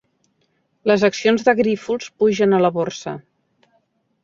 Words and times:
Les 0.91 1.05
accions 1.07 1.45
de 1.49 1.55
Grífols 1.61 2.09
pugen 2.23 2.57
a 2.57 2.63
la 2.67 2.73
Borsa. 2.81 3.17